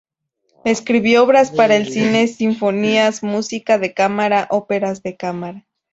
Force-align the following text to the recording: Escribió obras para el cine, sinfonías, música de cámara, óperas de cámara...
Escribió 0.65 1.21
obras 1.23 1.51
para 1.51 1.75
el 1.75 1.87
cine, 1.93 2.25
sinfonías, 2.27 3.21
música 3.21 3.77
de 3.77 3.93
cámara, 3.93 4.47
óperas 4.49 5.03
de 5.03 5.15
cámara... 5.15 5.67